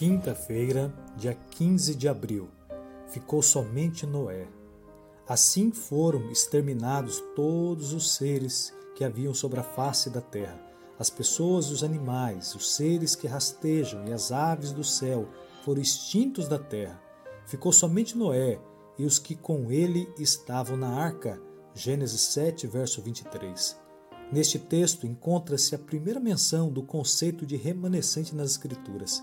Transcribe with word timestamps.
Quinta-feira, 0.00 0.90
dia 1.14 1.36
15 1.50 1.94
de 1.94 2.08
abril. 2.08 2.48
Ficou 3.08 3.42
somente 3.42 4.06
Noé. 4.06 4.48
Assim 5.28 5.70
foram 5.70 6.30
exterminados 6.30 7.22
todos 7.36 7.92
os 7.92 8.14
seres 8.14 8.72
que 8.96 9.04
haviam 9.04 9.34
sobre 9.34 9.60
a 9.60 9.62
face 9.62 10.08
da 10.08 10.22
terra, 10.22 10.58
as 10.98 11.10
pessoas 11.10 11.66
e 11.66 11.74
os 11.74 11.84
animais, 11.84 12.54
os 12.54 12.74
seres 12.76 13.14
que 13.14 13.26
rastejam 13.26 14.08
e 14.08 14.12
as 14.14 14.32
aves 14.32 14.72
do 14.72 14.82
céu 14.82 15.28
foram 15.66 15.82
extintos 15.82 16.48
da 16.48 16.58
terra. 16.58 16.98
Ficou 17.44 17.70
somente 17.70 18.16
Noé 18.16 18.58
e 18.98 19.04
os 19.04 19.18
que 19.18 19.36
com 19.36 19.70
ele 19.70 20.08
estavam 20.18 20.78
na 20.78 20.94
arca. 20.94 21.38
Gênesis 21.74 22.22
7, 22.22 22.66
verso 22.66 23.02
23. 23.02 23.78
Neste 24.32 24.58
texto 24.58 25.06
encontra-se 25.06 25.74
a 25.74 25.78
primeira 25.78 26.18
menção 26.18 26.70
do 26.70 26.82
conceito 26.82 27.44
de 27.44 27.56
remanescente 27.56 28.34
nas 28.34 28.52
Escrituras. 28.52 29.22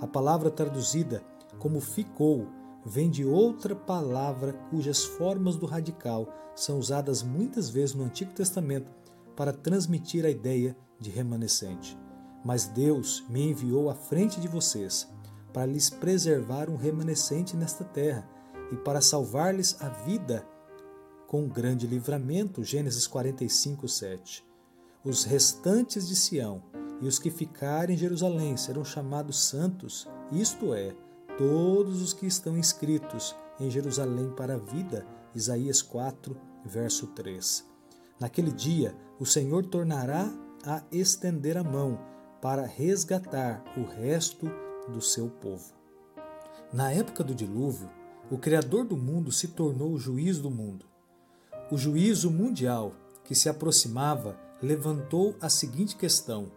A 0.00 0.06
palavra 0.06 0.50
traduzida 0.50 1.22
como 1.58 1.80
ficou 1.80 2.48
vem 2.84 3.08
de 3.08 3.24
outra 3.24 3.74
palavra 3.74 4.52
cujas 4.70 5.04
formas 5.04 5.56
do 5.56 5.66
radical 5.66 6.28
são 6.54 6.78
usadas 6.78 7.22
muitas 7.22 7.70
vezes 7.70 7.94
no 7.94 8.04
Antigo 8.04 8.32
Testamento 8.32 8.90
para 9.34 9.52
transmitir 9.52 10.24
a 10.24 10.30
ideia 10.30 10.76
de 11.00 11.10
remanescente. 11.10 11.98
Mas 12.44 12.66
Deus 12.66 13.24
me 13.28 13.50
enviou 13.50 13.88
à 13.88 13.94
frente 13.94 14.40
de 14.40 14.48
vocês 14.48 15.08
para 15.52 15.66
lhes 15.66 15.88
preservar 15.88 16.68
um 16.68 16.76
remanescente 16.76 17.56
nesta 17.56 17.84
terra 17.84 18.28
e 18.70 18.76
para 18.76 19.00
salvar-lhes 19.00 19.80
a 19.80 19.88
vida 19.88 20.46
com 21.26 21.44
um 21.44 21.48
grande 21.48 21.86
livramento. 21.86 22.62
Gênesis 22.62 23.06
45, 23.06 23.88
7. 23.88 24.44
Os 25.02 25.24
restantes 25.24 26.06
de 26.06 26.16
Sião 26.16 26.62
e 27.00 27.06
os 27.06 27.18
que 27.18 27.30
ficarem 27.30 27.94
em 27.94 27.98
Jerusalém 27.98 28.56
serão 28.56 28.84
chamados 28.84 29.46
santos, 29.46 30.08
isto 30.32 30.74
é, 30.74 30.94
todos 31.36 32.00
os 32.00 32.12
que 32.12 32.26
estão 32.26 32.56
inscritos 32.56 33.34
em 33.58 33.70
Jerusalém 33.70 34.30
para 34.30 34.54
a 34.54 34.58
vida. 34.58 35.06
Isaías 35.34 35.82
4, 35.82 36.36
verso 36.64 37.08
3. 37.08 37.64
Naquele 38.20 38.52
dia, 38.52 38.94
o 39.18 39.26
Senhor 39.26 39.66
tornará 39.66 40.32
a 40.64 40.82
estender 40.92 41.56
a 41.56 41.64
mão 41.64 41.98
para 42.40 42.64
resgatar 42.64 43.64
o 43.76 43.84
resto 43.84 44.48
do 44.88 45.00
seu 45.00 45.28
povo. 45.28 45.72
Na 46.72 46.92
época 46.92 47.24
do 47.24 47.34
dilúvio, 47.34 47.90
o 48.30 48.38
Criador 48.38 48.84
do 48.84 48.96
mundo 48.96 49.30
se 49.32 49.48
tornou 49.48 49.92
o 49.92 49.98
juiz 49.98 50.38
do 50.38 50.50
mundo. 50.50 50.86
O 51.70 51.76
juízo 51.76 52.30
mundial 52.30 52.92
que 53.24 53.34
se 53.34 53.48
aproximava 53.48 54.38
levantou 54.62 55.34
a 55.40 55.48
seguinte 55.48 55.96
questão: 55.96 56.50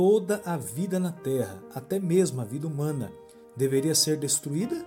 toda 0.00 0.40
a 0.46 0.56
vida 0.56 0.98
na 0.98 1.12
Terra, 1.12 1.62
até 1.74 1.98
mesmo 1.98 2.40
a 2.40 2.44
vida 2.44 2.66
humana, 2.66 3.12
deveria 3.54 3.94
ser 3.94 4.16
destruída? 4.16 4.82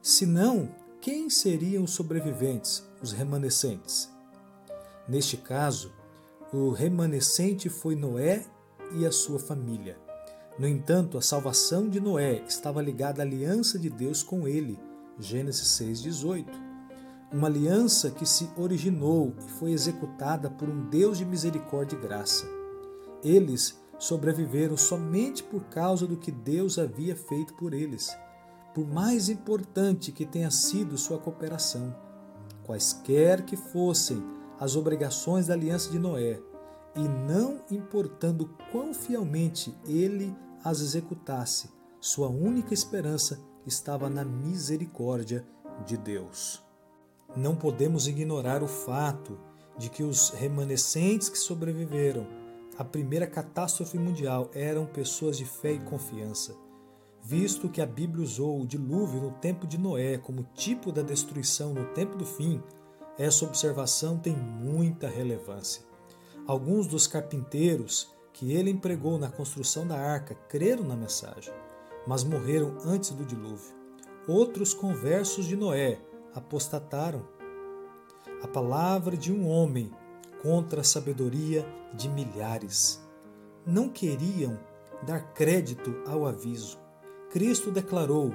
Se 0.00 0.24
não, 0.24 0.68
quem 1.00 1.28
seriam 1.28 1.82
os 1.82 1.90
sobreviventes, 1.90 2.88
os 3.02 3.10
remanescentes? 3.10 4.08
Neste 5.08 5.36
caso, 5.36 5.92
o 6.52 6.70
remanescente 6.70 7.68
foi 7.68 7.96
Noé 7.96 8.46
e 8.92 9.04
a 9.04 9.10
sua 9.10 9.40
família. 9.40 9.98
No 10.60 10.68
entanto, 10.68 11.18
a 11.18 11.20
salvação 11.20 11.88
de 11.88 11.98
Noé 11.98 12.44
estava 12.46 12.80
ligada 12.80 13.20
à 13.20 13.24
aliança 13.24 13.80
de 13.80 13.90
Deus 13.90 14.22
com 14.22 14.46
ele. 14.46 14.78
Gênesis 15.18 15.66
6:18. 15.76 16.46
Uma 17.32 17.48
aliança 17.48 18.12
que 18.12 18.24
se 18.24 18.48
originou 18.56 19.34
e 19.44 19.50
foi 19.58 19.72
executada 19.72 20.48
por 20.48 20.68
um 20.68 20.88
Deus 20.88 21.18
de 21.18 21.24
misericórdia 21.24 21.96
e 21.96 22.00
graça. 22.00 22.46
Eles 23.20 23.82
sobreviveram 23.98 24.76
somente 24.76 25.42
por 25.42 25.64
causa 25.64 26.06
do 26.06 26.16
que 26.16 26.30
Deus 26.30 26.78
havia 26.78 27.16
feito 27.16 27.54
por 27.54 27.72
eles, 27.72 28.16
por 28.74 28.86
mais 28.86 29.28
importante 29.28 30.12
que 30.12 30.26
tenha 30.26 30.50
sido 30.50 30.98
sua 30.98 31.18
cooperação. 31.18 31.94
Quaisquer 32.64 33.44
que 33.44 33.56
fossem 33.56 34.22
as 34.58 34.76
obrigações 34.76 35.46
da 35.46 35.54
aliança 35.54 35.90
de 35.90 35.98
Noé, 35.98 36.40
e 36.96 37.08
não 37.08 37.60
importando 37.70 38.50
quão 38.70 38.94
fielmente 38.94 39.74
ele 39.86 40.34
as 40.62 40.80
executasse, 40.80 41.70
sua 42.00 42.28
única 42.28 42.72
esperança 42.72 43.40
estava 43.66 44.08
na 44.08 44.24
misericórdia 44.24 45.44
de 45.84 45.96
Deus. 45.96 46.62
Não 47.36 47.56
podemos 47.56 48.06
ignorar 48.06 48.62
o 48.62 48.68
fato 48.68 49.38
de 49.76 49.90
que 49.90 50.04
os 50.04 50.30
remanescentes 50.30 51.28
que 51.28 51.38
sobreviveram 51.38 52.26
à 52.76 52.84
primeira 52.84 53.26
catástrofe 53.26 53.98
mundial 53.98 54.50
eram 54.54 54.86
pessoas 54.86 55.36
de 55.36 55.44
fé 55.44 55.72
e 55.72 55.80
confiança. 55.80 56.56
Visto 57.22 57.68
que 57.68 57.80
a 57.80 57.86
Bíblia 57.86 58.22
usou 58.22 58.60
o 58.60 58.66
dilúvio 58.66 59.20
no 59.20 59.30
tempo 59.32 59.66
de 59.66 59.78
Noé 59.78 60.18
como 60.18 60.46
tipo 60.54 60.92
da 60.92 61.02
destruição 61.02 61.72
no 61.72 61.86
tempo 61.86 62.16
do 62.16 62.26
fim, 62.26 62.62
essa 63.18 63.44
observação 63.44 64.18
tem 64.18 64.36
muita 64.36 65.08
relevância. 65.08 65.82
Alguns 66.46 66.86
dos 66.86 67.06
carpinteiros 67.06 68.12
que 68.32 68.52
ele 68.52 68.70
empregou 68.70 69.18
na 69.18 69.30
construção 69.30 69.86
da 69.86 69.96
arca 69.96 70.34
creram 70.48 70.84
na 70.84 70.96
mensagem, 70.96 71.54
mas 72.06 72.24
morreram 72.24 72.76
antes 72.84 73.10
do 73.10 73.24
dilúvio. 73.24 73.74
Outros 74.26 74.74
conversos 74.74 75.46
de 75.46 75.56
Noé 75.56 76.00
apostataram. 76.34 77.26
A 78.42 78.48
palavra 78.48 79.16
de 79.16 79.32
um 79.32 79.48
homem 79.48 79.90
contra 80.44 80.82
a 80.82 80.84
sabedoria 80.84 81.66
de 81.94 82.06
milhares. 82.06 83.02
Não 83.66 83.88
queriam 83.88 84.58
dar 85.02 85.32
crédito 85.32 85.96
ao 86.06 86.26
aviso. 86.26 86.78
Cristo 87.30 87.70
declarou 87.70 88.30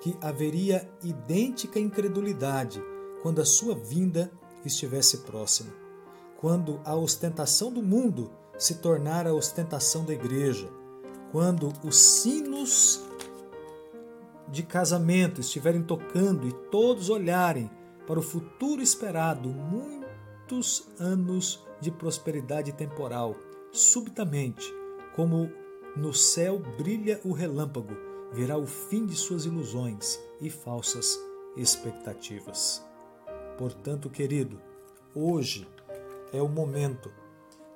que 0.00 0.16
haveria 0.20 0.88
idêntica 1.02 1.80
incredulidade 1.80 2.80
quando 3.22 3.40
a 3.40 3.44
sua 3.44 3.74
vinda 3.74 4.30
estivesse 4.64 5.18
próxima, 5.18 5.72
quando 6.36 6.80
a 6.84 6.94
ostentação 6.94 7.72
do 7.72 7.82
mundo 7.82 8.30
se 8.56 8.76
tornar 8.76 9.26
a 9.26 9.34
ostentação 9.34 10.04
da 10.04 10.12
igreja, 10.12 10.70
quando 11.32 11.72
os 11.84 11.96
sinos 11.96 13.02
de 14.46 14.62
casamento 14.62 15.40
estiverem 15.40 15.82
tocando 15.82 16.46
e 16.46 16.52
todos 16.70 17.10
olharem 17.10 17.68
para 18.06 18.18
o 18.18 18.22
futuro 18.22 18.80
esperado, 18.80 19.50
muitos 20.48 20.88
anos 20.98 21.62
de 21.78 21.90
prosperidade 21.90 22.72
temporal, 22.72 23.36
subitamente, 23.70 24.64
como 25.14 25.50
no 25.94 26.14
céu 26.14 26.58
brilha 26.78 27.20
o 27.22 27.32
relâmpago, 27.32 27.94
virá 28.32 28.56
o 28.56 28.66
fim 28.66 29.04
de 29.04 29.14
suas 29.14 29.44
ilusões 29.44 30.18
e 30.40 30.48
falsas 30.48 31.18
expectativas. 31.54 32.82
Portanto, 33.58 34.08
querido, 34.08 34.58
hoje 35.14 35.68
é 36.32 36.40
o 36.40 36.48
momento 36.48 37.12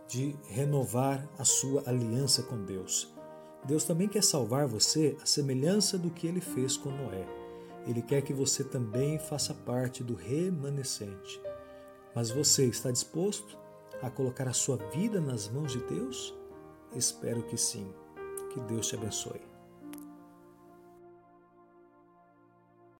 de 0.08 0.34
renovar 0.48 1.28
a 1.38 1.44
sua 1.44 1.82
aliança 1.86 2.42
com 2.42 2.64
Deus. 2.64 3.12
Deus 3.66 3.84
também 3.84 4.08
quer 4.08 4.24
salvar 4.24 4.66
você 4.66 5.14
à 5.22 5.26
semelhança 5.26 5.98
do 5.98 6.10
que 6.10 6.26
ele 6.26 6.40
fez 6.40 6.78
com 6.78 6.90
Noé. 6.90 7.28
Ele 7.86 8.00
quer 8.00 8.22
que 8.22 8.32
você 8.32 8.64
também 8.64 9.18
faça 9.18 9.52
parte 9.52 10.02
do 10.02 10.14
remanescente. 10.14 11.38
Mas 12.14 12.30
você 12.30 12.66
está 12.66 12.90
disposto 12.90 13.58
a 14.02 14.10
colocar 14.10 14.48
a 14.48 14.52
sua 14.52 14.76
vida 14.92 15.20
nas 15.20 15.48
mãos 15.48 15.72
de 15.72 15.78
Deus? 15.84 16.34
Espero 16.94 17.42
que 17.42 17.56
sim. 17.56 17.92
Que 18.52 18.60
Deus 18.60 18.88
te 18.88 18.96
abençoe. 18.96 19.51